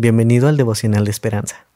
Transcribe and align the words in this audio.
Bienvenido 0.00 0.46
al 0.46 0.56
devocional 0.56 1.04
de 1.04 1.10
esperanza. 1.10 1.66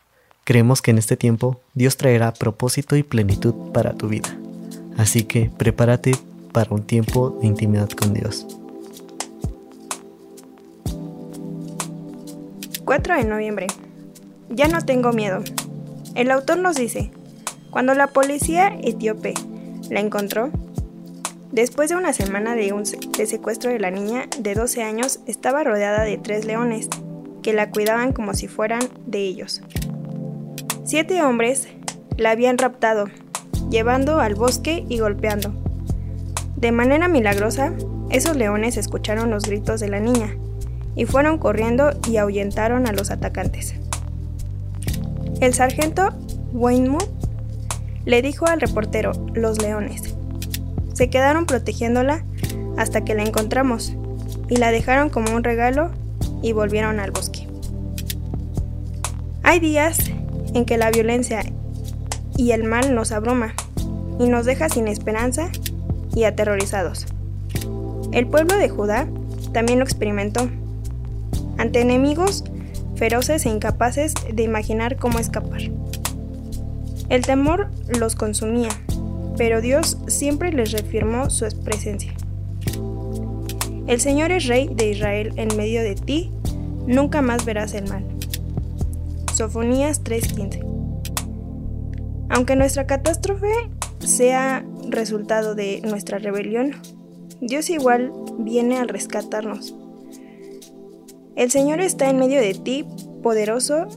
Creemos 0.45 0.81
que 0.81 0.93
en 0.93 0.99
este 0.99 1.17
tiempo 1.17 1.61
Dios 1.75 1.97
traerá 1.97 2.33
propósito 2.33 2.95
y 2.95 3.03
plenitud 3.03 3.73
para 3.73 3.95
tu 3.95 4.07
vida. 4.07 4.29
Así 4.97 5.25
que 5.25 5.51
prepárate 5.59 6.13
para 6.53 6.73
un 6.73 6.85
tiempo 6.85 7.31
de 7.41 7.49
intimidad 7.49 7.91
con 7.91 8.15
Dios. 8.15 8.47
4 12.85 13.17
de 13.17 13.25
noviembre. 13.25 13.67
Ya 14.51 14.69
no 14.69 14.83
tengo 14.83 15.13
miedo. 15.13 15.43
El 16.15 16.31
autor 16.31 16.59
nos 16.59 16.77
dice, 16.77 17.11
cuando 17.73 17.93
la 17.95 18.07
policía 18.07 18.79
etíope 18.85 19.35
la 19.91 19.99
encontró, 19.99 20.53
después 21.51 21.91
de 21.91 21.97
una 21.97 22.13
semana 22.13 22.55
de, 22.55 22.73
de 23.19 23.27
secuestro 23.27 23.73
de 23.73 23.81
la 23.81 23.91
niña 23.91 24.29
de 24.39 24.55
12 24.55 24.85
años, 24.85 25.19
estaba 25.27 25.65
rodeada 25.65 26.05
de 26.05 26.19
tres 26.19 26.45
leones 26.45 26.89
que 27.43 27.53
la 27.53 27.71
cuidaban 27.71 28.13
como 28.13 28.35
si 28.35 28.49
fueran 28.49 28.83
de 29.07 29.19
ellos. 29.19 29.63
Siete 30.85 31.23
hombres 31.23 31.69
la 32.17 32.31
habían 32.31 32.59
raptado, 32.59 33.07
llevando 33.71 34.21
al 34.21 34.35
bosque 34.35 34.85
y 34.89 34.99
golpeando. 34.99 35.53
De 36.57 36.73
manera 36.73 37.09
milagrosa, 37.09 37.73
esos 38.11 38.37
leones 38.37 38.77
escucharon 38.77 39.31
los 39.31 39.45
gritos 39.45 39.81
de 39.81 39.89
la 39.89 40.01
niña 40.01 40.37
y 40.95 41.07
fueron 41.07 41.39
corriendo 41.39 41.91
y 42.09 42.19
ahuyentaron 42.19 42.87
a 42.87 42.93
los 42.93 43.11
atacantes. 43.11 43.75
El 45.41 45.55
sargento 45.55 46.11
Weymouth 46.53 47.09
le 48.05 48.23
dijo 48.23 48.47
al 48.47 48.61
reportero, 48.61 49.13
los 49.35 49.61
leones. 49.63 50.15
Se 50.93 51.09
quedaron 51.09 51.47
protegiéndola 51.47 52.25
hasta 52.77 53.05
que 53.05 53.15
la 53.15 53.23
encontramos 53.23 53.95
y 54.49 54.57
la 54.57 54.71
dejaron 54.71 55.09
como 55.09 55.35
un 55.35 55.45
regalo 55.45 55.91
y 56.43 56.53
volvieron 56.53 57.01
al 57.01 57.11
bosque. 57.11 57.47
Hay 59.43 59.61
días 59.61 59.99
en 60.55 60.65
que 60.65 60.77
la 60.77 60.91
violencia 60.91 61.43
y 62.37 62.53
el 62.53 62.65
mal 62.65 62.95
nos 62.95 63.13
abruma 63.13 63.55
y 64.19 64.29
nos 64.29 64.45
deja 64.45 64.69
sin 64.69 64.89
esperanza 64.89 65.51
y 66.15 66.25
aterrorizados. 66.25 67.07
El 68.13 68.27
pueblo 68.27 68.57
de 68.57 68.69
Judá 68.69 69.07
también 69.53 69.79
lo 69.79 69.85
experimentó. 69.85 70.49
Ante 71.59 71.81
enemigos 71.81 72.45
feroces 72.97 73.47
e 73.47 73.49
incapaces 73.49 74.15
de 74.33 74.43
imaginar 74.43 74.97
cómo 74.97 75.19
escapar. 75.19 75.63
El 77.09 77.27
temor 77.27 77.71
los 77.99 78.15
consumía, 78.15 78.71
pero 79.37 79.61
Dios 79.61 79.99
siempre 80.07 80.53
les 80.53 80.73
reafirmó 80.73 81.31
su 81.31 81.47
presencia. 81.65 82.13
El 83.87 84.01
Señor 84.01 84.31
es 84.31 84.47
Rey 84.47 84.71
de 84.73 84.91
Israel 84.91 85.33
en 85.37 85.57
medio 85.57 85.83
de 85.83 85.97
ti, 85.97 86.33
nunca 86.87 87.21
más 87.21 87.45
verás 87.45 87.75
el 87.75 87.89
mal. 87.89 88.05
Sofonías 89.35 90.05
3:15 90.05 90.65
Aunque 92.29 92.55
nuestra 92.55 92.87
catástrofe 92.87 93.53
sea 93.99 94.65
resultado 94.89 95.55
de 95.55 95.81
nuestra 95.83 96.19
rebelión, 96.19 96.77
Dios 97.41 97.71
igual 97.71 98.13
viene 98.39 98.79
a 98.79 98.85
rescatarnos. 98.85 99.75
El 101.35 101.51
Señor 101.51 101.81
está 101.81 102.09
en 102.09 102.19
medio 102.19 102.41
de 102.41 102.55
ti, 102.55 102.87
poderoso, 103.23 103.89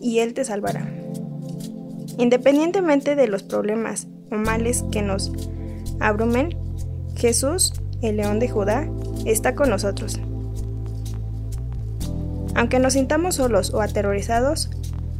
y 0.00 0.18
Él 0.18 0.34
te 0.34 0.44
salvará. 0.44 0.92
Independientemente 2.18 3.14
de 3.14 3.28
los 3.28 3.44
problemas 3.44 4.08
o 4.32 4.36
males 4.36 4.84
que 4.90 5.02
nos 5.02 5.32
abrumen, 6.00 6.56
Jesús, 7.16 7.74
el 8.06 8.16
león 8.16 8.38
de 8.38 8.48
Judá, 8.48 8.88
está 9.24 9.54
con 9.54 9.70
nosotros. 9.70 10.20
Aunque 12.54 12.78
nos 12.78 12.92
sintamos 12.92 13.36
solos 13.36 13.72
o 13.74 13.80
aterrorizados, 13.80 14.70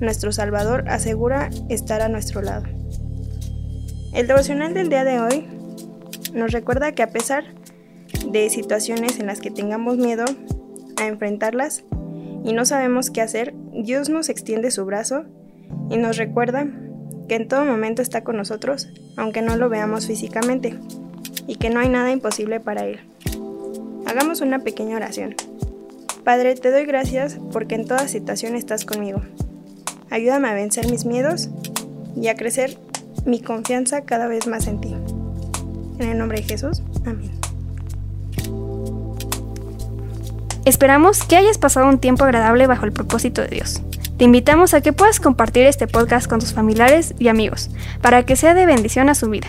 nuestro 0.00 0.32
Salvador 0.32 0.88
asegura 0.88 1.50
estar 1.68 2.00
a 2.02 2.08
nuestro 2.08 2.42
lado. 2.42 2.64
El 4.12 4.28
devocional 4.28 4.74
del 4.74 4.88
día 4.88 5.04
de 5.04 5.20
hoy 5.20 5.46
nos 6.32 6.52
recuerda 6.52 6.92
que 6.92 7.02
a 7.02 7.10
pesar 7.10 7.44
de 8.30 8.48
situaciones 8.50 9.18
en 9.18 9.26
las 9.26 9.40
que 9.40 9.50
tengamos 9.50 9.96
miedo 9.96 10.24
a 10.96 11.06
enfrentarlas 11.06 11.84
y 12.44 12.52
no 12.52 12.64
sabemos 12.64 13.10
qué 13.10 13.20
hacer, 13.20 13.54
Dios 13.72 14.08
nos 14.08 14.28
extiende 14.28 14.70
su 14.70 14.84
brazo 14.84 15.24
y 15.90 15.96
nos 15.96 16.16
recuerda 16.16 16.66
que 17.28 17.36
en 17.36 17.48
todo 17.48 17.64
momento 17.64 18.02
está 18.02 18.22
con 18.22 18.36
nosotros, 18.36 18.88
aunque 19.16 19.42
no 19.42 19.56
lo 19.56 19.68
veamos 19.68 20.06
físicamente, 20.06 20.78
y 21.46 21.56
que 21.56 21.70
no 21.70 21.80
hay 21.80 21.88
nada 21.88 22.10
imposible 22.10 22.60
para 22.60 22.84
Él. 22.84 23.00
Hagamos 24.06 24.40
una 24.40 24.60
pequeña 24.60 24.96
oración. 24.96 25.34
Padre, 26.24 26.54
te 26.54 26.70
doy 26.70 26.86
gracias 26.86 27.38
porque 27.52 27.74
en 27.74 27.86
toda 27.86 28.08
situación 28.08 28.56
estás 28.56 28.84
conmigo. 28.84 29.22
Ayúdame 30.10 30.48
a 30.48 30.54
vencer 30.54 30.90
mis 30.90 31.04
miedos 31.04 31.50
y 32.16 32.28
a 32.28 32.34
crecer 32.34 32.78
mi 33.26 33.40
confianza 33.40 34.02
cada 34.02 34.26
vez 34.26 34.46
más 34.46 34.66
en 34.66 34.80
ti. 34.80 34.94
En 35.98 36.08
el 36.08 36.18
nombre 36.18 36.40
de 36.40 36.44
Jesús, 36.44 36.82
amén. 37.04 37.30
Esperamos 40.64 41.24
que 41.24 41.36
hayas 41.36 41.58
pasado 41.58 41.88
un 41.88 41.98
tiempo 41.98 42.24
agradable 42.24 42.66
bajo 42.66 42.86
el 42.86 42.92
propósito 42.92 43.42
de 43.42 43.48
Dios. 43.48 43.82
Te 44.16 44.24
invitamos 44.24 44.72
a 44.72 44.80
que 44.80 44.92
puedas 44.92 45.20
compartir 45.20 45.66
este 45.66 45.86
podcast 45.86 46.26
con 46.26 46.40
tus 46.40 46.54
familiares 46.54 47.14
y 47.18 47.28
amigos 47.28 47.68
para 48.00 48.24
que 48.24 48.36
sea 48.36 48.54
de 48.54 48.64
bendición 48.64 49.08
a 49.08 49.14
su 49.14 49.28
vida. 49.28 49.48